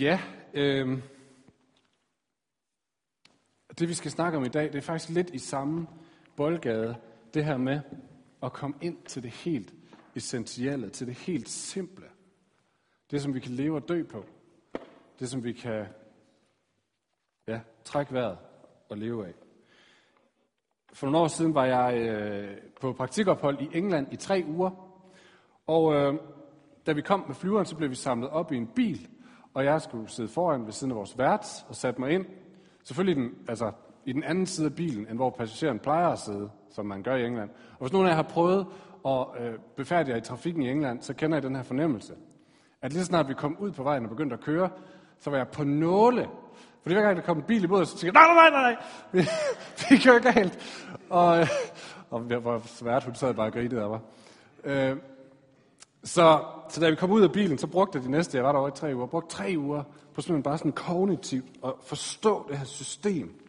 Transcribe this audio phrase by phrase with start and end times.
[0.00, 0.20] Ja,
[0.54, 0.98] øh,
[3.78, 5.86] det vi skal snakke om i dag, det er faktisk lidt i samme
[6.36, 6.96] boldgade,
[7.34, 7.80] det her med
[8.42, 9.74] at komme ind til det helt
[10.14, 12.06] essentielle, til det helt simple.
[13.10, 14.24] Det, som vi kan leve og dø på.
[15.18, 15.86] Det, som vi kan
[17.48, 18.38] ja, trække vejret
[18.88, 19.34] og leve af.
[20.92, 24.70] For nogle år siden var jeg øh, på praktikophold i England i tre uger.
[25.66, 26.14] Og øh,
[26.86, 29.08] da vi kom med flyveren, så blev vi samlet op i en bil,
[29.54, 32.26] og jeg skulle sidde foran ved siden af vores vært og satte mig ind.
[32.84, 33.72] Selvfølgelig den, altså,
[34.04, 37.16] i den anden side af bilen, end hvor passageren plejer at sidde, som man gør
[37.16, 37.50] i England.
[37.50, 38.66] Og hvis nogen af jer har prøvet
[39.06, 42.14] at øh, befærdige jer i trafikken i England, så kender I den her fornemmelse.
[42.82, 44.70] At lige snart vi kom ud på vejen og begyndte at køre,
[45.18, 46.28] så var jeg på nåle.
[46.82, 48.72] Fordi hver gang der kom en bil i båden, så tænkte jeg, nej, nej, nej,
[48.72, 49.20] nej, vi,
[49.90, 50.58] vi kører galt.
[51.10, 51.48] Og, øh,
[52.10, 54.00] og hvor svært hun sad bare og grinede af mig.
[54.64, 54.96] Øh,
[56.04, 58.52] så, så da vi kom ud af bilen, så brugte jeg de næste, jeg var
[58.52, 59.82] derovre i tre uger, brugte tre uger
[60.14, 63.40] på simpelthen bare sådan kognitivt at forstå det her system.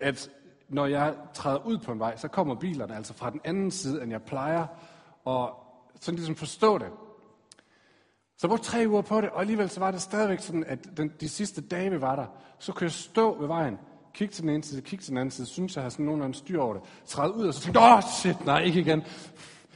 [0.00, 0.30] At
[0.68, 4.02] når jeg træder ud på en vej, så kommer bilerne altså fra den anden side,
[4.02, 4.66] end jeg plejer.
[5.24, 5.50] Og
[6.00, 6.88] sådan ligesom forstå det.
[8.36, 10.78] Så jeg brugte tre uger på det, og alligevel så var det stadigvæk sådan, at
[10.96, 12.26] den, de sidste dage, vi var der,
[12.58, 13.78] så kunne jeg stå ved vejen,
[14.14, 16.34] kigge til den ene side, kigge til den anden side, synes jeg har sådan nogenlunde
[16.34, 19.02] styr over det, træde ud, og så tænkte åh, oh, shit, nej, ikke igen.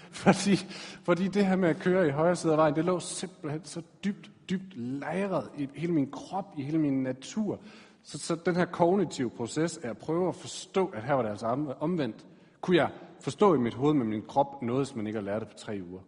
[0.25, 0.57] Fordi,
[1.05, 3.83] fordi det her med at køre i højre side af vejen, det lå simpelthen så
[4.05, 7.61] dybt, dybt lejret i hele min krop, i hele min natur.
[8.03, 11.31] Så, så den her kognitive proces er at prøve at forstå, at her var det
[11.31, 11.47] altså
[11.81, 12.27] omvendt.
[12.61, 15.41] Kunne jeg forstå i mit hoved med min krop noget, som man ikke har lært
[15.41, 16.01] det på tre uger?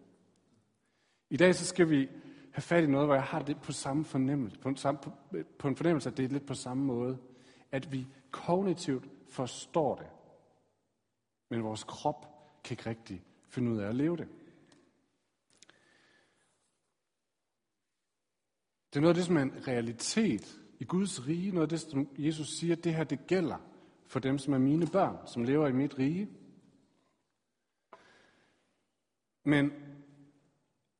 [1.30, 2.08] I dag så skal vi
[2.52, 5.10] have fat i noget, hvor jeg har det på samme fornemmelse, på en, samme, på,
[5.58, 7.18] på en fornemmelse, at det er lidt på samme måde.
[7.72, 10.06] At vi kognitivt forstår det,
[11.50, 12.26] men vores krop
[12.64, 14.28] kan ikke rigtig finde ud af at leve det.
[18.90, 21.52] Det er noget af det, som er en realitet i Guds rige.
[21.52, 23.58] Noget af det, som Jesus siger, det her det gælder
[24.06, 26.28] for dem, som er mine børn, som lever i mit rige.
[29.44, 29.72] Men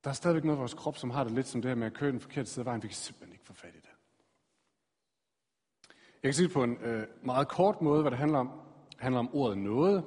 [0.05, 1.87] der er stadigvæk noget af vores krop, som har det lidt som det her med
[1.87, 2.83] at køre den forkerte side af vejen.
[2.83, 3.91] Vi kan simpelthen ikke få fat i det.
[6.23, 8.51] Jeg kan sige det på en øh, meget kort måde, hvad det handler om.
[8.91, 10.05] Det handler om ordet noget.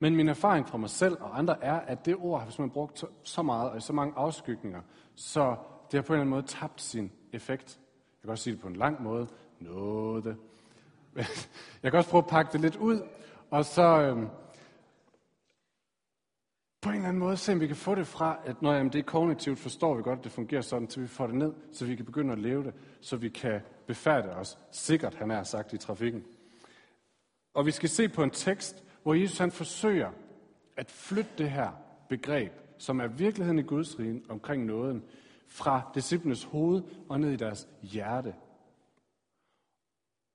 [0.00, 3.04] Men min erfaring fra mig selv og andre er, at det ord har man brugt
[3.22, 4.80] så meget og i så mange afskygninger,
[5.14, 5.56] så
[5.90, 7.80] det har på en eller anden måde tabt sin effekt.
[8.16, 9.28] Jeg kan også sige det på en lang måde.
[9.60, 10.36] Noget.
[11.82, 13.00] Jeg kan også prøve at pakke det lidt ud,
[13.50, 14.28] og så øhm,
[16.80, 18.92] på en eller anden måde se, om vi kan få det fra, at når jamen,
[18.92, 21.52] det er kognitivt, forstår vi godt, at det fungerer sådan, til vi får det ned,
[21.72, 25.42] så vi kan begynde at leve det, så vi kan befærde os sikkert, han er
[25.42, 26.24] sagt, i trafikken.
[27.54, 30.10] Og vi skal se på en tekst, hvor Jesus han forsøger
[30.76, 31.70] at flytte det her
[32.08, 35.04] begreb, som er virkeligheden i Guds rige omkring nåden,
[35.46, 38.34] fra disciplenes hoved og ned i deres hjerte.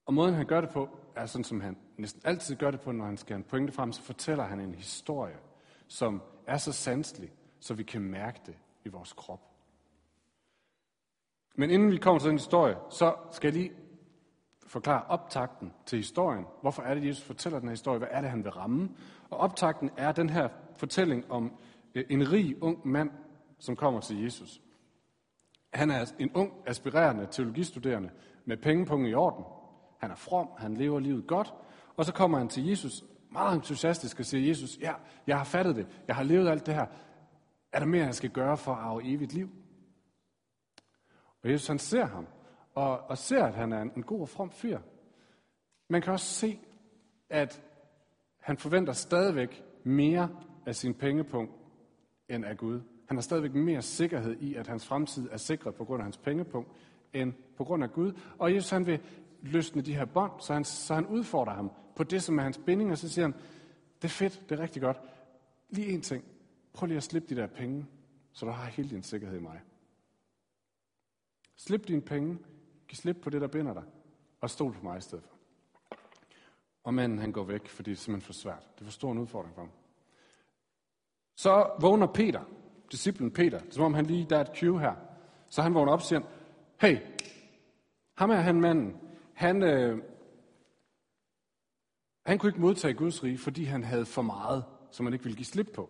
[0.06, 2.92] Og måden han gør det på, er sådan som han næsten altid gør det på,
[2.92, 5.38] når han skal en pointe frem, så fortæller han en historie,
[5.88, 8.56] som er så sanselig, så vi kan mærke det
[8.86, 9.42] i vores krop.
[11.56, 13.83] Men inden vi kommer til den historie, så skal jeg lige
[14.74, 16.46] forklare optakten til historien.
[16.62, 17.98] Hvorfor er det, Jesus fortæller den her historie?
[17.98, 18.90] Hvad er det, han vil ramme?
[19.30, 21.52] Og optakten er den her fortælling om
[21.96, 23.12] øh, en rig ung mand,
[23.60, 24.62] som kommer til Jesus.
[25.74, 28.10] Han er en ung, aspirerende teologistuderende
[28.46, 29.46] med pengepunkt i orden.
[30.00, 31.54] Han er from, han lever livet godt.
[31.98, 34.94] Og så kommer han til Jesus meget entusiastisk og siger, Jesus, ja,
[35.28, 35.88] jeg har fattet det.
[36.08, 36.86] Jeg har levet alt det her.
[37.72, 39.50] Er der mere, jeg skal gøre for at arve evigt liv?
[41.44, 42.28] Og Jesus han ser ham,
[42.76, 44.80] og, og ser, at han er en, en god og from fyr.
[45.90, 46.60] Man kan også se,
[47.30, 47.64] at
[48.40, 50.30] han forventer stadigvæk mere
[50.66, 51.52] af sin pengepunkt
[52.30, 52.82] end af Gud.
[53.08, 56.18] Han har stadigvæk mere sikkerhed i, at hans fremtid er sikret på grund af hans
[56.18, 56.72] pengepunkt,
[57.14, 58.14] end på grund af Gud.
[58.38, 59.00] Og Jesus han vil
[59.42, 62.60] løsne de her bånd, så han, så han udfordrer ham på det, som er hans
[62.66, 63.36] binding, og så siger han,
[64.02, 65.02] det er fedt, det er rigtig godt.
[65.70, 66.24] Lige en ting.
[66.74, 67.86] Prøv lige at slippe de der penge,
[68.32, 69.62] så du har hele din sikkerhed i mig.
[71.56, 72.38] Slip dine penge,
[72.94, 73.84] giv slip på det, der binder dig,
[74.42, 75.36] og stol på mig i stedet for.
[76.84, 78.70] Og manden han går væk, fordi det er simpelthen for svært.
[78.76, 79.72] Det er for stor en udfordring for ham.
[81.36, 82.42] Så vågner Peter,
[82.92, 84.96] disciplen Peter, som om han lige, der er et cue her.
[85.50, 86.22] Så han vågner op og siger,
[86.82, 86.98] hey,
[88.18, 88.98] ham er han manden,
[89.34, 90.04] han, øh,
[92.26, 95.38] han kunne ikke modtage Guds rige, fordi han havde for meget, som han ikke ville
[95.38, 95.90] give slip på.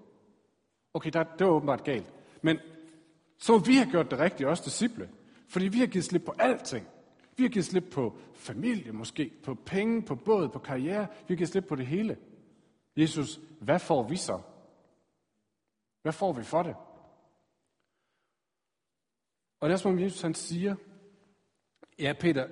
[0.93, 2.13] Okay, der, det var åbenbart galt.
[2.41, 2.57] Men
[3.37, 5.09] så vi har gjort det rigtigt, også disciple.
[5.49, 6.87] Fordi vi har givet slip på alting.
[7.37, 11.07] Vi har givet slip på familie måske, på penge, på båd, på karriere.
[11.27, 12.17] Vi har givet slip på det hele.
[12.97, 14.41] Jesus, hvad får vi så?
[16.01, 16.75] Hvad får vi for det?
[19.59, 20.75] Og det er som om Jesus han siger,
[21.99, 22.47] ja Peter,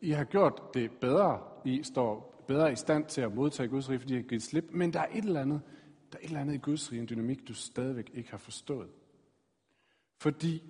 [0.00, 3.98] I har gjort det bedre, I står bedre i stand til at modtage Guds rige,
[3.98, 5.62] fordi I har givet slip, men der er et eller andet,
[6.12, 8.90] der er et eller andet i Guds rige, en dynamik, du stadigvæk ikke har forstået.
[10.20, 10.62] Fordi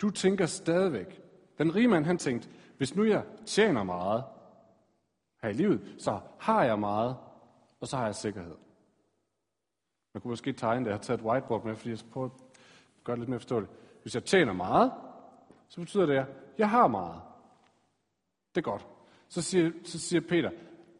[0.00, 1.22] du tænker stadigvæk,
[1.58, 4.24] den rige mand han tænkte, hvis nu jeg tjener meget
[5.42, 7.16] her i livet, så har jeg meget,
[7.80, 8.54] og så har jeg sikkerhed.
[10.14, 10.90] Man kunne måske tegne det.
[10.90, 12.30] Jeg har taget et whiteboard med, fordi jeg skal prøve at
[13.04, 13.72] gøre det lidt mere forståeligt.
[14.02, 14.92] Hvis jeg tjener meget,
[15.68, 16.26] så betyder det, at
[16.58, 17.20] jeg har meget.
[18.54, 18.86] Det er godt.
[19.28, 20.50] Så siger, så siger Peter,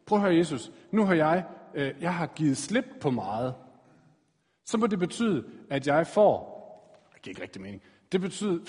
[0.05, 3.55] prøv at høre Jesus, nu har jeg, øh, jeg har givet slip på meget.
[4.65, 6.55] Så må det betyde, at jeg får,
[7.13, 7.81] det giver ikke rigtig mening,
[8.11, 8.59] det betyder,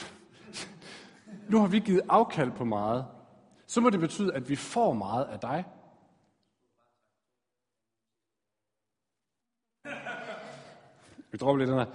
[1.48, 3.06] nu har vi givet afkald på meget.
[3.66, 5.64] Så må det betyde, at vi får meget af dig.
[11.30, 11.86] Vi dropper lidt den her.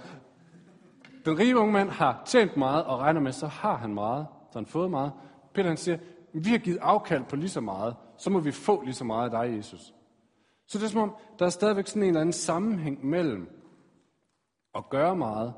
[1.24, 4.58] Den rige unge mand har tjent meget og regner med, så har han meget, så
[4.58, 5.12] han fået meget.
[5.54, 5.98] Peter han siger,
[6.32, 9.24] vi har givet afkald på lige så meget, så må vi få lige så meget
[9.24, 9.94] af dig, Jesus.
[10.66, 13.48] Så det er som om, der er stadigvæk sådan en eller anden sammenhæng mellem
[14.74, 15.54] at gøre meget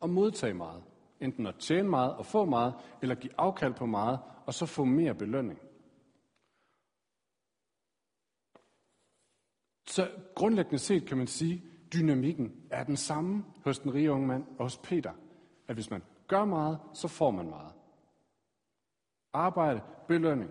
[0.00, 0.82] og modtage meget.
[1.20, 4.84] Enten at tjene meget og få meget, eller give afkald på meget, og så få
[4.84, 5.60] mere belønning.
[9.86, 11.62] Så grundlæggende set kan man sige,
[11.92, 15.12] dynamikken er den samme hos den rige unge mand og hos Peter.
[15.68, 17.74] At hvis man gør meget, så får man meget.
[19.32, 20.50] Arbejde, belønning.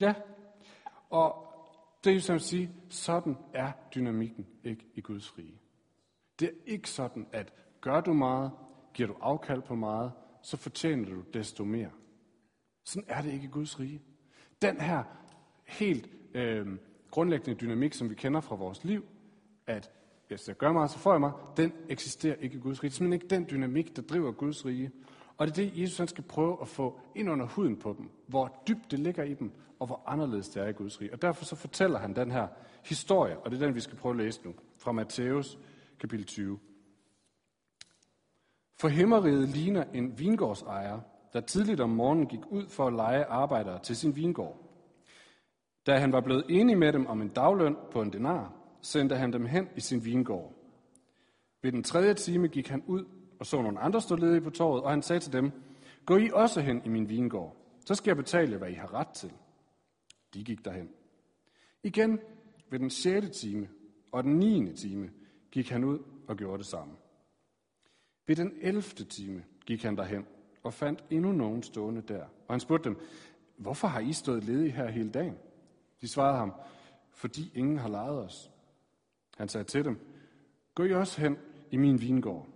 [0.00, 0.14] Ja,
[1.10, 1.54] og
[2.04, 5.63] det er jo som at sige, sådan er dynamikken ikke i Guds rige.
[6.40, 8.50] Det er ikke sådan, at gør du meget,
[8.94, 11.90] giver du afkald på meget, så fortjener du desto mere.
[12.84, 14.02] Sådan er det ikke i Guds rige.
[14.62, 15.02] Den her
[15.64, 16.66] helt øh,
[17.10, 19.04] grundlæggende dynamik, som vi kender fra vores liv,
[19.66, 19.90] at
[20.28, 22.88] hvis jeg gør meget, så får jeg meget, den eksisterer ikke i Guds rige.
[22.88, 24.90] Det er simpelthen ikke den dynamik, der driver Guds rige.
[25.36, 28.10] Og det er det, Jesus han skal prøve at få ind under huden på dem,
[28.26, 31.12] hvor dybt det ligger i dem, og hvor anderledes det er i Guds rige.
[31.12, 32.48] Og derfor så fortæller han den her
[32.84, 35.58] historie, og det er den, vi skal prøve at læse nu, fra Matthæus
[36.00, 36.58] kapitel 20.
[38.80, 41.00] For himmeriget ligner en vingårdsejer,
[41.32, 44.60] der tidligt om morgenen gik ud for at lege arbejdere til sin vingård.
[45.86, 49.32] Da han var blevet enig med dem om en dagløn på en denar, sendte han
[49.32, 50.52] dem hen i sin vingård.
[51.62, 53.04] Ved den tredje time gik han ud
[53.38, 55.52] og så nogle andre stå ledige på torvet, og han sagde til dem,
[56.06, 57.56] Gå I også hen i min vingård,
[57.86, 59.32] så skal jeg betale hvad I har ret til.
[60.34, 60.88] De gik derhen.
[61.82, 62.18] Igen
[62.70, 63.68] ved den sjette time
[64.12, 65.10] og den niende time
[65.54, 65.98] gik han ud
[66.28, 66.94] og gjorde det samme.
[68.26, 70.26] Ved den elfte time gik han derhen
[70.62, 72.22] og fandt endnu nogen stående der.
[72.22, 73.00] Og han spurgte dem,
[73.56, 75.38] hvorfor har I stået ledige her hele dagen?
[76.00, 76.52] De svarede ham,
[77.10, 78.50] fordi ingen har lejet os.
[79.36, 79.98] Han sagde til dem,
[80.74, 81.38] gå I også hen
[81.70, 82.48] i min vingård.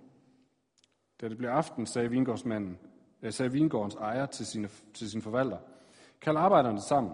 [1.21, 2.79] Da det blev aften, sagde, vingårdsmanden,
[3.23, 5.59] øh, sagde vingårdens ejer til, sine, til sin forvalter,
[6.21, 7.13] kald arbejderne sammen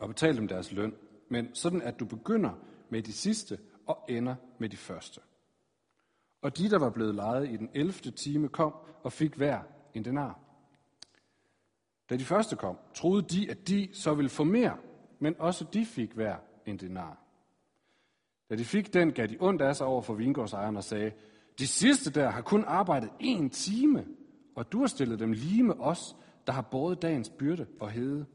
[0.00, 0.94] og betal dem deres løn,
[1.28, 2.50] men sådan at du begynder
[2.90, 5.20] med de sidste og ender med de første.
[6.42, 7.92] Og de, der var blevet lejet i den 11.
[7.92, 9.60] time, kom og fik hver
[9.94, 10.38] en denar.
[12.10, 14.76] Da de første kom, troede de, at de så ville få mere,
[15.18, 16.36] men også de fik hver
[16.66, 17.18] en denar.
[18.50, 21.12] Da de fik den, gav de ondt af sig over for vingårdsejeren og sagde,
[21.58, 24.06] de sidste der har kun arbejdet en time,
[24.56, 28.26] og du har stillet dem lige med os, der har båret dagens byrde og hede.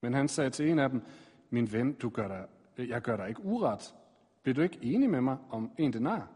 [0.00, 1.02] Men han sagde til en af dem,
[1.50, 2.46] min ven, du gør dig,
[2.88, 3.94] jeg gør dig ikke uret.
[4.42, 6.28] Bliver du ikke enig med mig om en denar?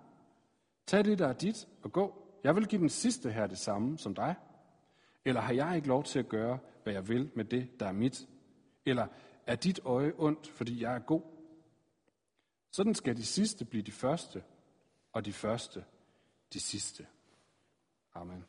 [0.87, 2.23] Tag det, der er dit, og gå.
[2.45, 4.35] Jeg vil give den sidste her det samme som dig.
[5.25, 7.93] Eller har jeg ikke lov til at gøre, hvad jeg vil med det, der er
[7.93, 8.29] mit?
[8.85, 9.07] Eller
[9.47, 11.23] er dit øje ondt, fordi jeg er god?
[12.71, 14.45] Sådan skal de sidste blive de første,
[15.13, 15.85] og de første
[16.53, 17.07] de sidste.
[18.15, 18.45] Amen.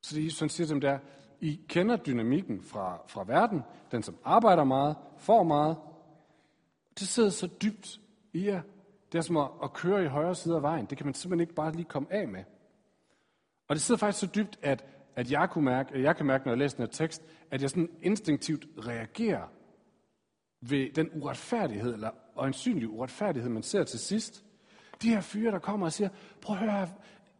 [0.00, 0.98] Så det Jesus siger dem der,
[1.40, 3.62] i kender dynamikken fra, fra verden,
[3.92, 5.76] den som arbejder meget, får meget.
[6.98, 8.00] Det sidder så dybt
[8.32, 8.60] i jer.
[9.12, 10.86] Det er som at, at køre i højre side af vejen.
[10.86, 12.44] Det kan man simpelthen ikke bare lige komme af med.
[13.68, 14.84] Og det sidder faktisk så dybt, at,
[15.16, 17.62] at jeg, kunne mærke, at jeg kan mærke, når jeg læser den her tekst, at
[17.62, 19.46] jeg sådan instinktivt reagerer
[20.60, 24.44] ved den uretfærdighed, eller øjensynlig uretfærdighed, man ser til sidst.
[25.02, 26.08] De her fyre, der kommer og siger,
[26.42, 26.88] prøv at høre,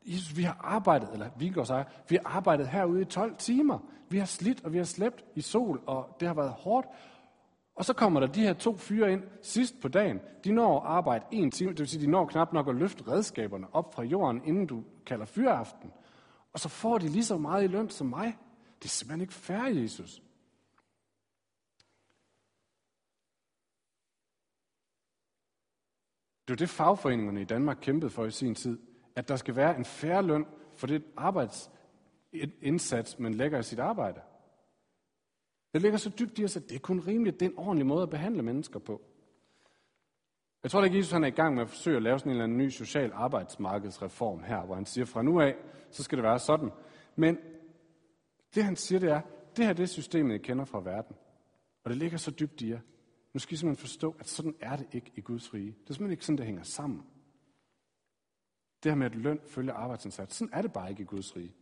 [0.06, 3.78] Jesus, vi har arbejdet, eller vi går sig, vi har arbejdet herude i 12 timer.
[4.08, 6.86] Vi har slidt, og vi har slæbt i sol, og det har været hårdt.
[7.74, 10.20] Og så kommer der de her to fyre ind sidst på dagen.
[10.44, 13.08] De når at arbejde en time, det vil sige, de når knap nok at løfte
[13.08, 15.92] redskaberne op fra jorden, inden du kalder fyreaften.
[16.52, 18.36] Og så får de lige så meget i løn som mig.
[18.78, 20.22] Det er simpelthen ikke fair, Jesus.
[26.48, 28.78] Det er det, fagforeningerne i Danmark kæmpede for i sin tid,
[29.16, 34.20] at der skal være en færre løn for det arbejdsindsats, man lægger i sit arbejde.
[35.72, 37.86] Det ligger så dybt i os, at det er kun rimeligt, det er en ordentlig
[37.86, 39.02] måde at behandle mennesker på.
[40.62, 42.32] Jeg tror, at Jesus han er i gang med at forsøge at lave sådan en
[42.32, 45.56] eller anden ny social arbejdsmarkedsreform her, hvor han siger, fra nu af,
[45.90, 46.70] så skal det være sådan.
[47.16, 47.38] Men
[48.54, 49.20] det han siger, det er,
[49.56, 51.16] det her det er systemet, jeg kender fra verden.
[51.84, 52.80] Og det ligger så dybt i jer.
[53.34, 55.66] Nu skal I simpelthen forstå, at sådan er det ikke i Guds rige.
[55.66, 57.02] Det er simpelthen ikke sådan, det hænger sammen.
[58.82, 61.54] Det her med, at løn følger arbejdsindsats, sådan er det bare ikke i Guds rige.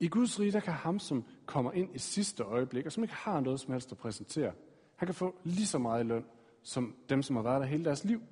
[0.00, 3.14] I Guds rige, der kan ham, som kommer ind i sidste øjeblik, og som ikke
[3.14, 4.52] har noget som helst at præsentere,
[4.96, 6.24] han kan få lige så meget løn,
[6.62, 8.22] som dem, som har været der hele deres liv.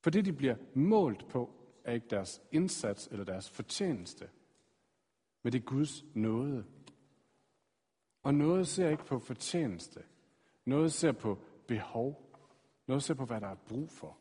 [0.00, 1.50] For det, de bliver målt på,
[1.84, 4.28] er ikke deres indsats eller deres fortjeneste,
[5.42, 6.64] men det er Guds nåde.
[8.22, 10.02] Og noget ser ikke på fortjeneste.
[10.64, 11.38] Noget ser på
[11.68, 12.30] behov.
[12.86, 14.18] Noget ser på, hvad der er brug for.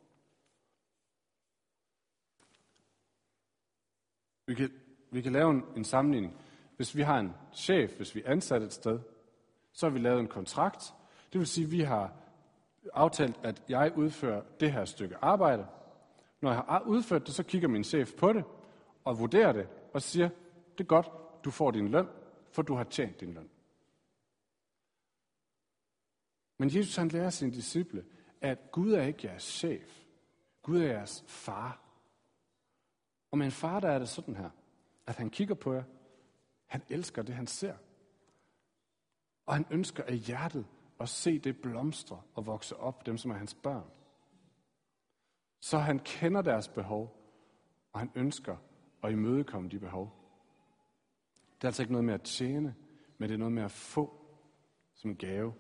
[4.46, 4.72] Vi kan,
[5.12, 6.38] vi kan lave en, en sammenligning.
[6.76, 9.00] Hvis vi har en chef, hvis vi er ansat et sted,
[9.74, 10.94] så har vi lavet en kontrakt.
[11.34, 12.14] Det vil sige, at vi har
[12.94, 15.68] aftalt, at jeg udfører det her stykke arbejde.
[16.42, 18.44] Når jeg har udført det, så kigger min chef på det
[19.04, 20.30] og vurderer det og siger,
[20.78, 21.08] det er godt,
[21.44, 22.08] du får din løn,
[22.52, 23.50] for du har tjent din løn.
[26.58, 28.06] Men Jesus han lærer sine disciple,
[28.42, 30.04] at Gud er ikke jeres chef.
[30.62, 31.80] Gud er jeres far.
[33.34, 34.50] Og med en far, der er det sådan her,
[35.08, 35.84] at han kigger på jer.
[36.66, 37.76] Han elsker det, han ser.
[39.46, 40.66] Og han ønsker af hjertet
[41.00, 43.90] at se det blomstre og vokse op, dem som er hans børn.
[45.60, 47.16] Så han kender deres behov,
[47.94, 48.58] og han ønsker
[49.04, 50.12] at imødekomme de behov.
[51.56, 52.76] Det er altså ikke noget med at tjene,
[53.18, 54.26] men det er noget med at få
[54.94, 55.54] som gave.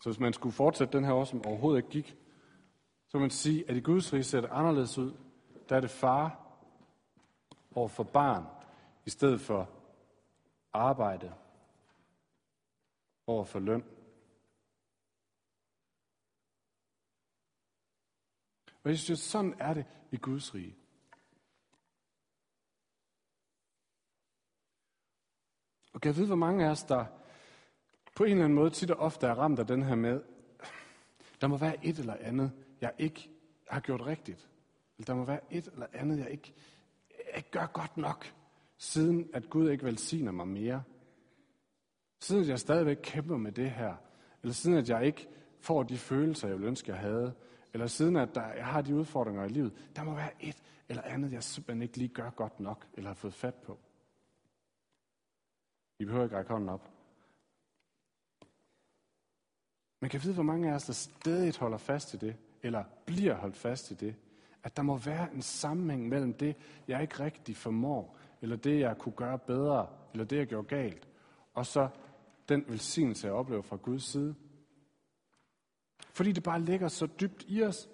[0.00, 2.16] Så hvis man skulle fortsætte den her år, som overhovedet ikke gik,
[3.06, 5.27] så kan man sige, at i Guds rige ser det anderledes ud.
[5.68, 6.48] Der er det far
[7.74, 8.44] over for barn,
[9.06, 9.70] i stedet for
[10.72, 11.34] arbejde
[13.26, 13.84] over for løn.
[18.84, 20.76] Og jeg synes, sådan er det i Guds rige.
[25.92, 27.06] Og kan jeg vide, hvor mange af os, der
[28.16, 30.22] på en eller anden måde tit og ofte er ramt af den her med,
[31.40, 33.30] der må være et eller andet, jeg ikke
[33.68, 34.48] har gjort rigtigt.
[34.98, 36.54] Eller der må være et eller andet, jeg ikke,
[37.10, 38.34] jeg ikke gør godt nok,
[38.78, 40.82] siden at Gud ikke velsigner mig mere.
[42.20, 43.94] Siden at jeg stadigvæk kæmper med det her.
[44.42, 45.28] Eller siden at jeg ikke
[45.60, 47.34] får de følelser, jeg ville ønske, jeg havde.
[47.72, 49.90] Eller siden at der, jeg har de udfordringer i livet.
[49.96, 53.14] Der må være et eller andet, jeg simpelthen ikke lige gør godt nok, eller har
[53.14, 53.78] fået fat på.
[55.98, 56.90] I behøver ikke række hånden op.
[60.00, 63.34] Man kan vide, hvor mange af os, der stadig holder fast i det, eller bliver
[63.34, 64.16] holdt fast i det,
[64.62, 66.56] at der må være en sammenhæng mellem det,
[66.88, 71.08] jeg ikke rigtig formår, eller det, jeg kunne gøre bedre, eller det, jeg gjorde galt,
[71.54, 71.88] og så
[72.48, 74.34] den velsignelse, jeg oplever fra Guds side.
[75.98, 77.88] Fordi det bare ligger så dybt i os.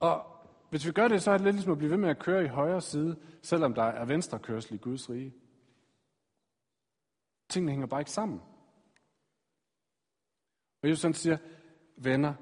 [0.00, 0.26] Og
[0.70, 2.44] hvis vi gør det, så er det lidt ligesom at blive ved med at køre
[2.44, 5.34] i højre side, selvom der er venstre kørsel i Guds rige.
[7.48, 8.40] Tingene hænger bare ikke sammen.
[10.82, 11.38] Og Jesus han siger,
[11.96, 12.34] venner,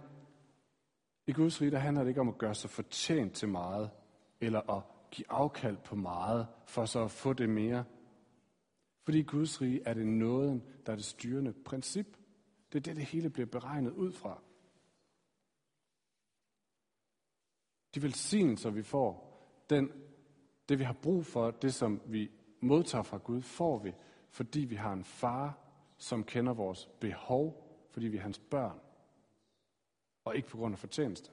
[1.26, 3.90] i Guds rige, der handler det ikke om at gøre sig fortjent til meget,
[4.40, 7.84] eller at give afkald på meget, for så at få det mere.
[9.04, 12.06] Fordi i Guds rige er det nåden, der er det styrende princip.
[12.72, 14.42] Det er det, det hele bliver beregnet ud fra.
[17.94, 19.34] De velsignelser, vi får,
[19.70, 19.92] den,
[20.68, 23.94] det vi har brug for, det som vi modtager fra Gud, får vi,
[24.30, 25.58] fordi vi har en far,
[25.96, 28.80] som kender vores behov, fordi vi er hans børn,
[30.24, 31.30] og ikke på grund af fortjeneste.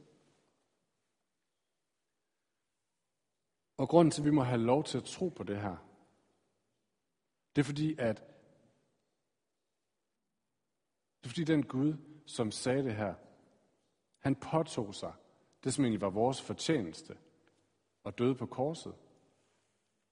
[3.78, 5.78] Og grunden til, at vi må have lov til at tro på det her,
[7.56, 8.18] det er fordi, at
[11.20, 11.94] det er fordi den Gud,
[12.26, 13.16] som sagde det her,
[14.20, 15.14] han påtog sig
[15.64, 17.18] det, som egentlig var vores fortjeneste,
[18.04, 18.96] og døde på korset,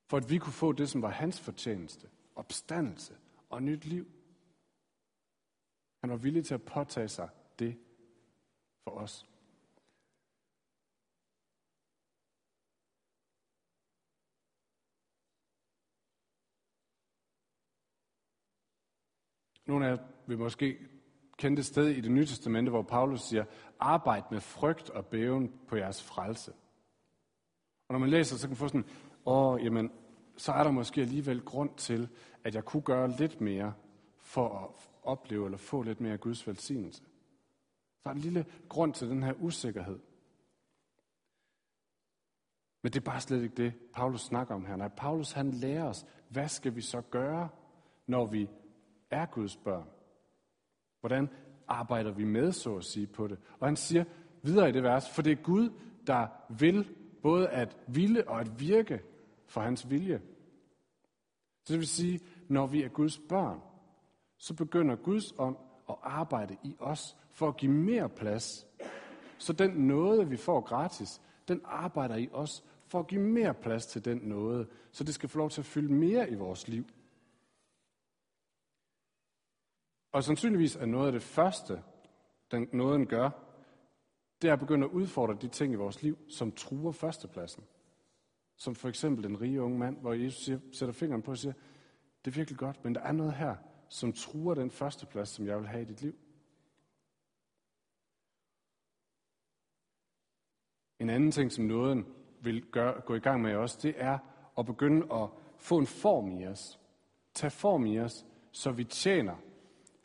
[0.05, 3.17] for at vi kunne få det, som var hans fortjeneste, opstandelse
[3.50, 4.12] og nyt liv.
[6.01, 7.77] Han var villig til at påtage sig det
[8.89, 9.25] for os.
[19.67, 20.77] Nogle af jer vil måske
[21.38, 23.46] kende det sted i det nye testamente, hvor Paulus siger,
[23.79, 26.51] arbejd med frygt og bæven på jeres frelse.
[27.88, 28.89] Og når man læser, så kan man få sådan,
[29.25, 29.91] åh, jamen,
[30.38, 32.10] så er der måske alligevel grund til,
[32.43, 33.74] at jeg kunne gøre lidt mere
[34.17, 37.03] for at opleve eller få lidt mere af Guds velsignelse.
[38.03, 40.00] Der er en lille grund til den her usikkerhed.
[42.82, 44.75] Men det er bare slet ikke det, Paulus snakker om her.
[44.75, 47.50] Nej, Paulus han lærer os, hvad skal vi så gøre,
[48.08, 48.50] når vi
[49.10, 49.88] er Guds børn?
[51.00, 51.29] Hvordan
[51.68, 53.39] arbejder vi med, så at sige, på det?
[53.60, 54.03] Og han siger
[54.41, 55.70] videre i det vers, for det er Gud,
[56.08, 56.27] der
[56.60, 59.01] vil både at ville og at virke
[59.48, 60.22] for hans vilje.
[61.65, 63.62] Så det vil sige, når vi er Guds børn,
[64.38, 65.56] så begynder Guds ånd
[65.89, 68.67] at arbejde i os for at give mere plads.
[69.38, 73.86] Så den nåde, vi får gratis, den arbejder i os for at give mere plads
[73.86, 76.86] til den nåde, så det skal få lov til at fylde mere i vores liv.
[80.12, 81.84] Og sandsynligvis er noget af det første,
[82.51, 83.29] den nåden gør,
[84.41, 87.63] det er at begynde at udfordre de ting i vores liv, som truer førstepladsen.
[88.58, 91.53] Som for eksempel den rige unge mand, hvor Jesus siger, sætter fingeren på og siger,
[92.25, 93.55] det er virkelig godt, men der er noget her,
[93.89, 96.15] som truer den førsteplads, som jeg vil have i dit liv.
[101.00, 102.05] En anden ting, som nåden
[102.41, 104.17] vil gøre, gå i gang med os, det er
[104.58, 106.79] at begynde at få en form i os.
[107.34, 109.36] Tag form i os, så vi tjener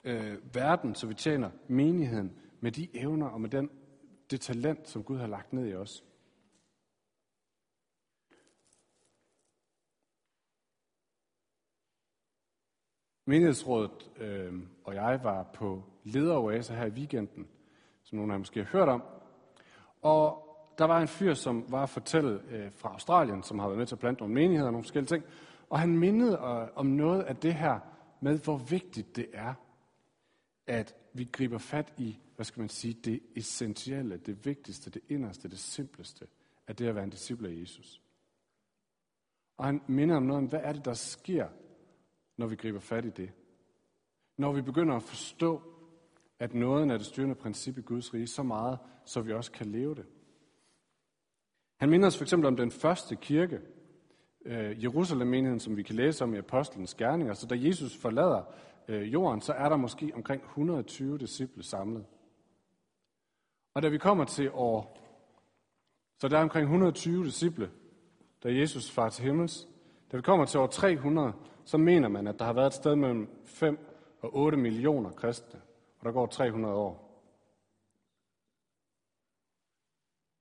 [0.05, 3.71] øh, verden, så vi tjener menigheden med de evner og med den,
[4.31, 6.05] det talent, som Gud har lagt ned i os.
[13.25, 14.53] Menighedsrådet øh,
[14.85, 17.49] og jeg var på lederoase her i weekenden,
[18.03, 19.03] som nogle af jer måske har hørt om.
[20.03, 20.41] Og
[20.79, 23.87] der var en fyr, som var at fortælle øh, fra Australien, som har været med
[23.87, 25.25] til at plante nogle menigheder og nogle forskellige ting.
[25.71, 27.79] Og han mindede øh, om noget af det her
[28.21, 29.55] med, hvor vigtigt det er,
[30.67, 35.49] at vi griber fat i, hvad skal man sige, det essentielle, det vigtigste, det inderste,
[35.49, 36.27] det simpleste
[36.67, 38.03] af det at være en disciple af Jesus.
[39.57, 41.49] Og han minder om noget om, hvad er det, der sker,
[42.37, 43.33] når vi griber fat i det.
[44.37, 45.63] Når vi begynder at forstå,
[46.39, 49.67] at nåden er det styrende princip i Guds rige så meget, så vi også kan
[49.67, 50.07] leve det.
[51.77, 53.61] Han minder os for eksempel om den første kirke,
[54.45, 57.35] øh, Jerusalem-menigheden, som vi kan læse om i Apostlenes Gerninger.
[57.35, 58.43] Så da Jesus forlader
[58.89, 62.05] øh, jorden, så er der måske omkring 120 disciple samlet.
[63.75, 65.01] Og da vi kommer til år,
[66.19, 67.71] så der er omkring 120 disciple,
[68.43, 69.69] da Jesus far til himmels.
[70.13, 71.33] Da vi kommer til år 300,
[71.65, 73.79] så mener man, at der har været et sted mellem 5
[74.21, 75.61] og 8 millioner kristne,
[75.99, 77.05] og der går 300 år.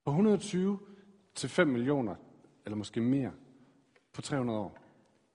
[0.06, 0.80] På 120
[1.36, 2.16] til 5 millioner,
[2.66, 3.32] eller måske mere,
[4.14, 4.78] på 300 år.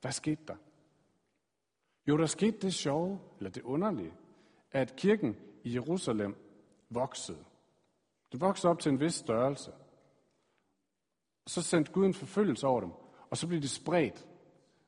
[0.00, 0.56] Hvad skete der?
[2.08, 4.14] Jo, der skete det sjove, eller det underlige,
[4.72, 6.36] at kirken i Jerusalem
[6.90, 7.44] voksede.
[8.32, 9.72] Det voksede op til en vis størrelse.
[11.46, 12.90] Så sendte Gud en forfølgelse over dem,
[13.30, 14.27] og så blev de spredt.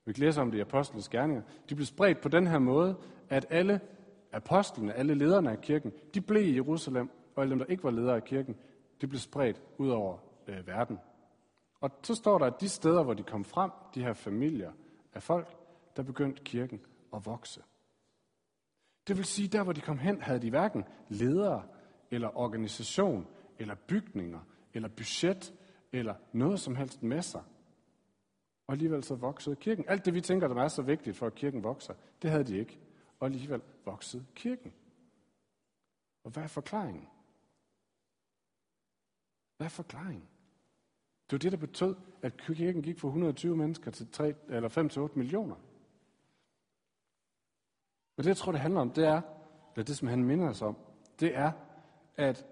[0.04, 1.42] Vi kan læse om det i Apostlenes Gerninger.
[1.68, 2.96] De blev spredt på den her måde,
[3.28, 3.80] at alle
[4.32, 7.90] apostlene, alle lederne af kirken, de blev i Jerusalem, og alle dem, der ikke var
[7.90, 8.56] ledere af kirken,
[9.00, 10.98] de blev spredt ud over øh, verden.
[11.80, 14.72] Og så står der, at de steder, hvor de kom frem, de her familier
[15.14, 15.56] af folk,
[15.96, 16.80] der begyndte kirken
[17.14, 17.62] at vokse.
[19.08, 21.62] Det vil sige, der hvor de kom hen, havde de hverken ledere,
[22.10, 23.26] eller organisation,
[23.58, 24.40] eller bygninger,
[24.74, 25.54] eller budget,
[25.92, 27.42] eller noget som helst med sig.
[28.70, 29.84] Og alligevel så voksede kirken.
[29.88, 32.58] Alt det, vi tænker, der er så vigtigt for, at kirken vokser, det havde de
[32.58, 32.78] ikke.
[33.20, 34.72] Og alligevel voksede kirken.
[36.24, 37.08] Og hvad er forklaringen?
[39.56, 40.28] Hvad er forklaringen?
[41.30, 44.88] Det var det, der betød, at kirken gik fra 120 mennesker til 3, eller 5
[44.88, 45.56] til 8 millioner.
[48.16, 49.22] Og det, jeg tror, det handler om, det er,
[49.74, 50.76] eller det, som han minder os om,
[51.20, 51.52] det er,
[52.16, 52.46] at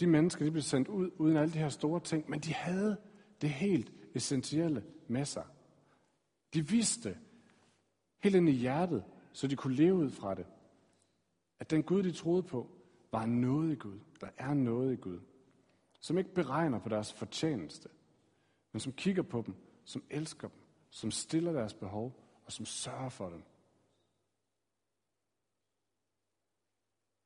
[0.00, 2.96] de mennesker, de blev sendt ud uden alle de her store ting, men de havde
[3.40, 5.46] det helt essentielle med sig.
[6.54, 7.18] De vidste
[8.22, 10.46] helt ind i hjertet, så de kunne leve ud fra det,
[11.58, 12.70] at den Gud, de troede på,
[13.12, 13.98] var noget i Gud.
[14.20, 15.20] Der er noget i Gud
[16.04, 17.88] som ikke beregner på deres fortjeneste,
[18.72, 20.58] men som kigger på dem, som elsker dem,
[20.90, 23.42] som stiller deres behov og som sørger for dem.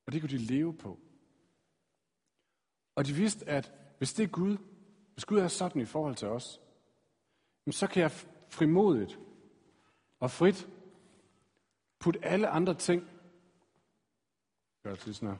[0.06, 0.98] Og det kunne de leve på.
[2.94, 4.56] Og de vidste, at hvis det er Gud,
[5.12, 6.60] hvis Gud er sådan i forhold til os,
[7.72, 8.10] så kan jeg
[8.48, 9.18] frimodigt
[10.20, 10.68] og frit
[11.98, 13.08] putte alle andre ting,
[14.82, 15.36] gør det sådan her,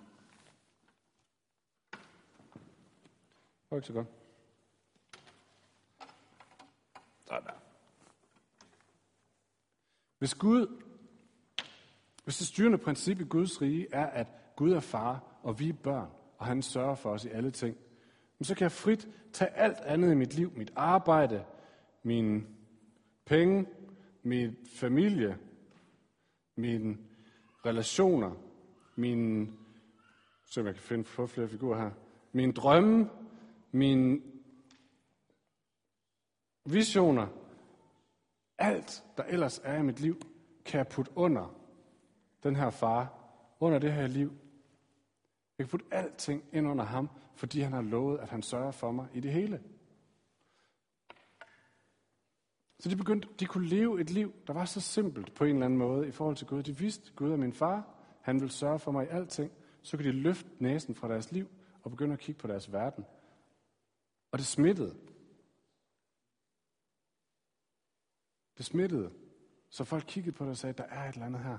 [3.71, 4.07] Det var ikke så godt.
[7.25, 7.55] Sådan.
[10.19, 10.83] Hvis Gud,
[12.25, 15.73] hvis det styrende princip i Guds rige er, at Gud er far, og vi er
[15.73, 17.77] børn, og han sørger for os i alle ting,
[18.43, 21.45] så kan jeg frit tage alt andet i mit liv, mit arbejde,
[22.03, 22.47] mine
[23.25, 23.67] penge,
[24.23, 25.39] min familie,
[26.57, 26.99] mine
[27.65, 28.35] relationer,
[28.97, 29.53] mine
[30.51, 31.91] Se jeg kan finde få flere figurer her.
[32.33, 33.11] Min drømme,
[33.73, 34.21] mine
[36.65, 37.27] visioner,
[38.59, 40.21] alt, der ellers er i mit liv,
[40.65, 41.55] kan jeg putte under
[42.43, 43.15] den her far,
[43.61, 44.33] under det her liv.
[45.59, 48.93] Jeg kan putte alting ind under ham, fordi han har lovet, at han sørger for
[48.93, 49.63] mig i det hele.
[52.81, 55.65] Så de begyndte, de kunne leve et liv, der var så simpelt på en eller
[55.65, 56.63] anden måde i forhold til Gud.
[56.63, 59.53] De vidste, Gud er min far, han vil sørge for mig i alting.
[59.83, 61.49] Så kunne de løfte næsen fra deres liv
[61.83, 63.05] og begynde at kigge på deres verden.
[64.33, 64.97] Og det smittede.
[68.59, 69.13] Det smittede.
[69.69, 71.59] Så folk kiggede på det og sagde, der er et eller andet her.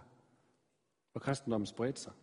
[1.14, 2.14] Og kristendommen spredte sig.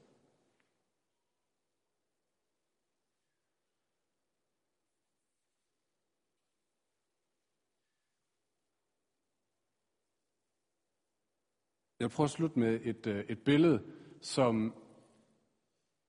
[12.07, 13.83] Jeg prøver at slutte med et, øh, et billede,
[14.21, 14.75] som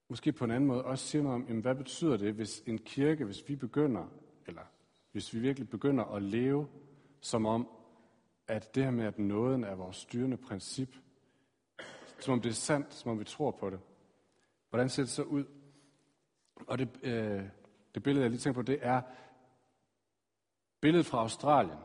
[0.10, 2.78] måske på en anden måde også siger noget om, jamen, hvad betyder det, hvis en
[2.78, 4.08] kirke, hvis vi begynder,
[4.48, 4.62] eller
[5.12, 6.68] hvis vi virkelig begynder at leve
[7.22, 7.68] som om,
[8.48, 10.96] at det her med, at nåden er vores styrende princip,
[12.20, 13.80] som om det er sandt, som om vi tror på det.
[14.70, 15.46] Hvordan ser det så ud?
[16.56, 17.44] Og det, øh,
[17.96, 19.02] det billede, jeg lige tænker på, det er
[20.82, 21.80] billedet fra Australien.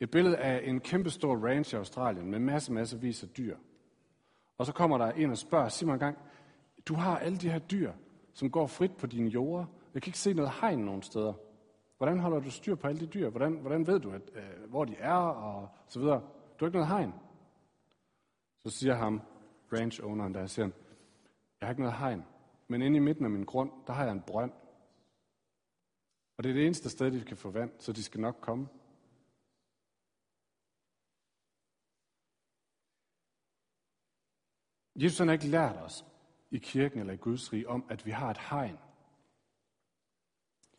[0.00, 3.56] Et billede af en kæmpestor ranch i Australien med masse, masse vis af dyr.
[4.58, 6.18] Og så kommer der en og spørger, sig mig engang,
[6.86, 7.92] du har alle de her dyr,
[8.32, 9.66] som går frit på dine jorder.
[9.94, 11.32] Jeg kan ikke se noget hegn nogen steder.
[11.98, 13.30] Hvordan holder du styr på alle de dyr?
[13.30, 16.20] Hvordan, hvordan ved du, at, øh, hvor de er, og så videre?
[16.20, 17.14] Du har ikke noget hegn.
[18.58, 19.22] Så siger ham,
[19.72, 20.74] ranch-owneren der, siger han,
[21.60, 22.24] jeg har ikke noget hegn,
[22.68, 24.52] men inde i midten af min grund, der har jeg en brønd.
[26.36, 28.68] Og det er det eneste sted, de kan få vand, så de skal nok komme.
[34.96, 36.04] Jesus har ikke lært os
[36.50, 38.78] i kirken eller i Guds rige om, at vi har et hegn.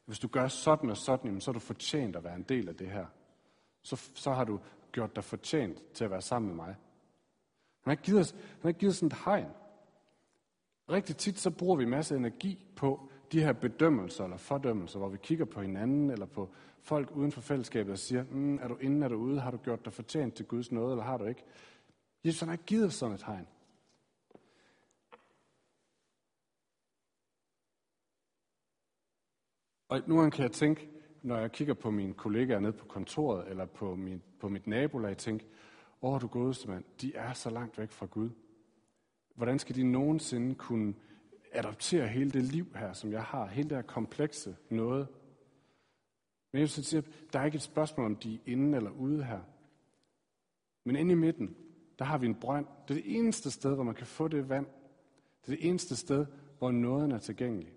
[0.05, 2.75] Hvis du gør sådan og sådan, så er du fortjent at være en del af
[2.75, 3.05] det her.
[3.81, 4.59] Så, så har du
[4.91, 6.65] gjort dig fortjent til at være sammen med mig.
[6.65, 6.75] Han
[7.85, 9.49] har ikke givet os, han har ikke givet os sådan et hegn.
[10.89, 15.17] Rigtig tit så bruger vi masser energi på de her bedømmelser eller fordømmelser, hvor vi
[15.17, 16.49] kigger på hinanden eller på
[16.79, 19.57] folk uden for fællesskabet og siger, mm, er du inde, er du ude, har du
[19.57, 21.43] gjort dig fortjent til Guds nåde, eller har du ikke?
[22.25, 23.47] Jesus han har ikke givet os sådan et hegn.
[29.95, 30.89] Og nu kan jeg tænke,
[31.21, 35.17] når jeg kigger på mine kollegaer nede på kontoret, eller på, min, på mit nabolag,
[35.17, 35.45] tænke,
[36.01, 38.29] åh, du godeste mand, de er så langt væk fra Gud.
[39.35, 40.93] Hvordan skal de nogensinde kunne
[41.51, 45.07] adoptere hele det liv her, som jeg har, hele det her komplekse noget?
[46.51, 47.01] Men jeg siger,
[47.33, 49.41] der er ikke et spørgsmål, om de er inde eller ude her.
[50.83, 51.55] Men inde i midten,
[51.99, 52.65] der har vi en brønd.
[52.87, 54.65] Det er det eneste sted, hvor man kan få det vand.
[55.45, 56.25] Det er det eneste sted,
[56.57, 57.73] hvor nåden er tilgængelig.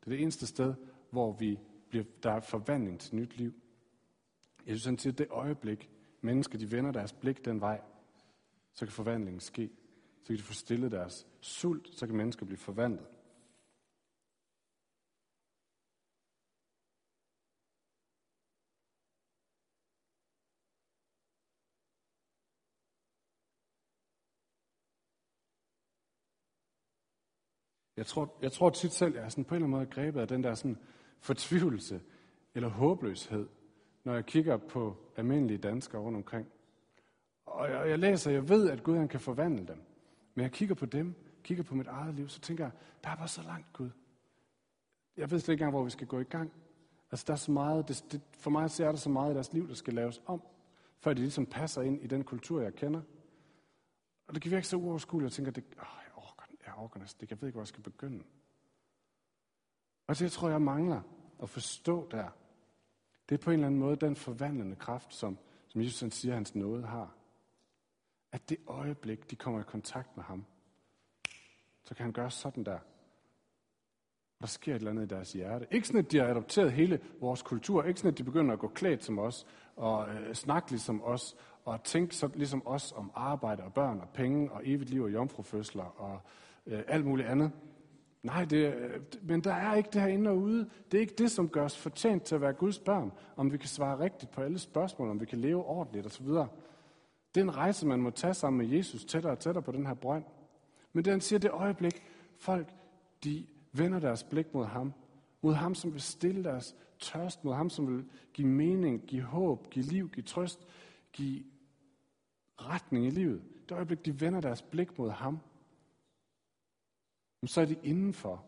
[0.00, 0.74] Det er det eneste sted,
[1.12, 3.52] hvor vi bliver, der er forvandling til nyt liv.
[4.66, 7.80] Jeg synes, han siger, at det øjeblik, mennesker de vender deres blik den vej,
[8.72, 9.70] så kan forvandlingen ske.
[10.22, 13.06] Så kan de få stillet deres sult, så kan mennesker blive forvandlet.
[27.96, 30.20] Jeg tror, jeg tror tit selv, jeg er sådan på en eller anden måde grebet
[30.20, 30.78] af den der sådan
[31.22, 32.00] fortvivlelse
[32.54, 33.48] eller håbløshed,
[34.04, 36.46] når jeg kigger på almindelige danskere rundt omkring.
[37.46, 39.82] Og jeg, jeg læser, jeg ved, at Gud han kan forvandle dem.
[40.34, 42.72] Men jeg kigger på dem, kigger på mit eget liv, så tænker jeg,
[43.04, 43.90] der er bare så langt, Gud.
[45.16, 46.52] Jeg ved slet ikke engang, hvor vi skal gå i gang.
[47.10, 49.34] Altså, der er så meget, det, det, for mig så er der så meget i
[49.34, 50.42] deres liv, der skal laves om,
[51.00, 53.00] før de ligesom passer ind i den kultur, jeg kender.
[54.26, 57.20] Og det kan virke så uoverskueligt, jeg tænker, det, åh, jeg orker, jeg orker næsten,
[57.20, 58.24] det, jeg ved ikke, hvor jeg skal begynde.
[60.12, 61.00] Og det tror jeg mangler
[61.42, 62.28] at forstå der.
[63.28, 66.54] Det er på en eller anden måde den forvandlende kraft, som, som Jesus siger, hans
[66.54, 67.14] nåde har.
[68.32, 70.44] At det øjeblik, de kommer i kontakt med ham,
[71.84, 72.78] så kan han gøre sådan der.
[74.40, 75.66] Der sker et eller andet i deres hjerte.
[75.70, 77.84] Ikke sådan, at de har adopteret hele vores kultur.
[77.84, 79.46] Ikke sådan, at de begynder at gå klædt som os,
[79.76, 84.08] og øh, snakke ligesom os, og tænke så, ligesom os om arbejde og børn og
[84.08, 86.20] penge og evigt liv og jomfrufødsler og
[86.66, 87.52] øh, alt muligt andet.
[88.22, 90.70] Nej, det, øh, men der er ikke det her inde og ude.
[90.90, 93.12] Det er ikke det, som gør os fortjent til at være Guds børn.
[93.36, 96.26] Om vi kan svare rigtigt på alle spørgsmål, om vi kan leve ordentligt osv.
[96.26, 99.86] Det er en rejse, man må tage sammen med Jesus tættere og tættere på den
[99.86, 100.24] her brønd.
[100.92, 102.02] Men det siger, det øjeblik,
[102.38, 102.68] folk
[103.24, 104.92] de vender deres blik mod ham.
[105.42, 107.44] Mod ham, som vil stille deres tørst.
[107.44, 110.66] Mod ham, som vil give mening, give håb, give liv, give trøst,
[111.12, 111.44] give
[112.56, 113.42] retning i livet.
[113.68, 115.38] Det øjeblik, de vender deres blik mod ham,
[117.48, 118.44] så er de indenfor.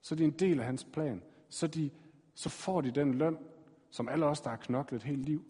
[0.00, 1.22] Så er de en del af hans plan.
[1.48, 1.90] Så, de,
[2.34, 3.38] så får de den løn,
[3.90, 5.44] som alle os, der har knoklet et helt liv,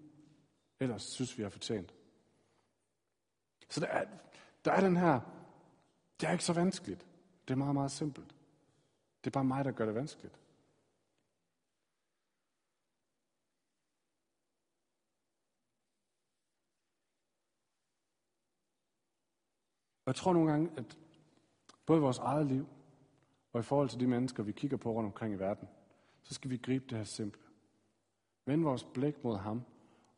[0.81, 1.94] ellers synes vi har fortjent.
[3.68, 4.05] Så der er,
[4.64, 5.20] der er den her,
[6.20, 7.07] det er ikke så vanskeligt.
[7.48, 8.35] Det er meget, meget simpelt.
[9.24, 10.40] Det er bare mig, der gør det vanskeligt.
[20.05, 20.98] Og jeg tror nogle gange, at
[21.87, 22.66] både vores eget liv,
[23.53, 25.69] og i forhold til de mennesker, vi kigger på rundt omkring i verden,
[26.23, 27.43] så skal vi gribe det her simple.
[28.47, 29.63] Vend vores blik mod ham,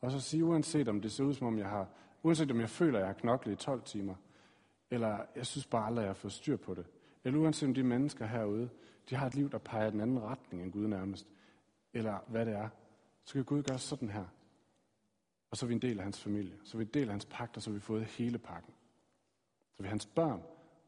[0.01, 1.88] og så sige, uanset om det ser ud som om jeg har,
[2.23, 4.14] uanset om jeg føler, at jeg har knoklet i 12 timer,
[4.90, 6.87] eller jeg synes bare aldrig, at jeg har fået styr på det,
[7.25, 8.71] eller uanset om de mennesker herude,
[9.11, 11.27] de har et liv, der peger i den anden retning end Gud nærmest,
[11.92, 12.68] eller hvad det er,
[13.25, 14.25] så kan Gud gøre sådan her.
[15.51, 17.11] Og så er vi en del af hans familie, så er vi en del af
[17.11, 18.75] hans pagt, og så har vi fået hele pakken.
[19.71, 20.42] Så er vi hans børn,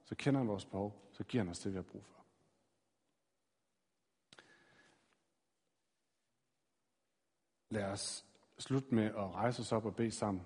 [0.05, 2.24] så kender han vores behov, så giver han os det, vi har brug for.
[7.75, 8.27] Lad os
[8.59, 10.43] slutte med at rejse os op og bede sammen.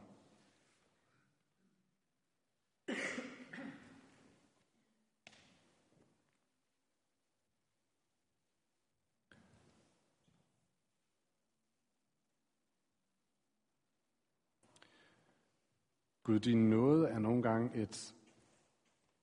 [16.23, 18.15] Gud, din nåde er nogle gange et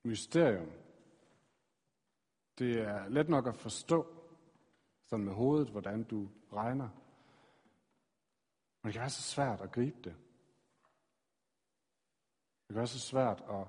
[0.04, 0.72] mysterium.
[2.60, 4.08] Det er let nok at forstå,
[5.02, 7.05] sådan med hovedet, hvordan du regner.
[8.86, 10.15] Men det kan være så svært at gribe det.
[12.62, 13.67] Det kan være så svært at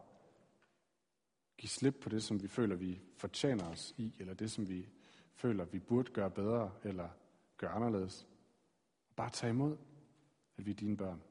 [1.59, 4.89] give slip på det, som vi føler, vi fortjener os i, eller det, som vi
[5.35, 7.09] føler, vi burde gøre bedre, eller
[7.57, 8.29] gøre anderledes.
[9.17, 9.77] Bare tage imod,
[10.57, 11.23] at vi er dine børn.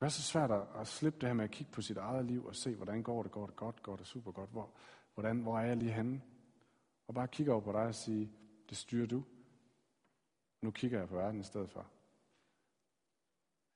[0.00, 2.46] Det er så svært at slippe det her med at kigge på sit eget liv
[2.46, 4.70] og se, hvordan går det, går det godt, går det super godt, hvor,
[5.14, 6.22] hvordan, hvor er jeg lige henne?
[7.06, 8.32] Og bare kigge over på dig og sige,
[8.68, 9.24] det styrer du.
[10.62, 11.95] Nu kigger jeg på verden i stedet for.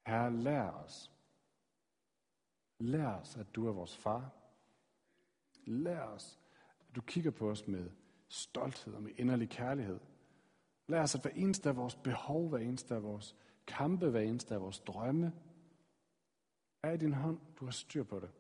[0.07, 1.13] Herre, lær os.
[2.79, 4.31] Lær os, at du er vores far.
[5.67, 6.39] Lær os,
[6.89, 7.91] at du kigger på os med
[8.29, 10.01] stolthed og med inderlig kærlighed.
[10.87, 13.37] Lær os, at hver eneste af vores behov, hver eneste af vores
[13.67, 15.33] kampe, hver eneste af vores drømme,
[16.83, 17.41] er i din hånd.
[17.57, 18.31] Du har styr på det.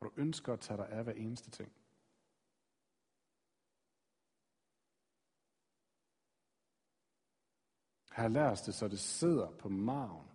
[0.00, 1.72] Og du ønsker at tage dig af hver eneste ting.
[8.16, 10.29] Her lær os det, så det sidder på maven.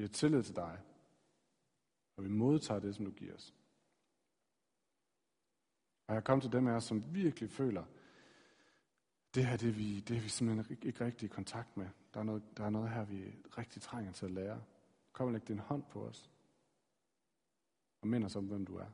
[0.00, 0.78] Vi har tillid til dig,
[2.16, 3.54] og vi modtager det, som du giver os.
[6.06, 7.84] Og jeg kom til dem af os, som virkelig føler,
[9.34, 11.88] det her det er vi, det er vi simpelthen ikke rigtig i kontakt med.
[12.14, 14.62] Der er, noget, der er noget her, vi rigtig trænger til at lære.
[15.12, 16.30] Kom og læg din hånd på os.
[18.00, 18.90] Og mind os om, hvem du er.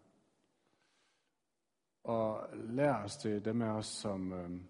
[2.03, 4.61] Og lær os til dem af os, som, øh,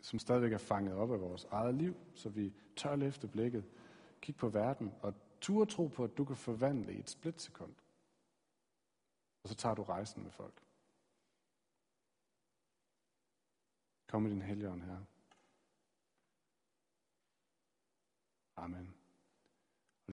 [0.00, 3.64] som stadigvæk er fanget op af vores eget liv, så vi tør løfte blikket,
[4.20, 7.74] kigge på verden og turde tro på, at du kan forvandle i et splitsekund.
[9.42, 10.62] Og så tager du rejsen med folk.
[14.06, 15.06] Kom med din helligånd, Herre.
[18.56, 18.89] Amen.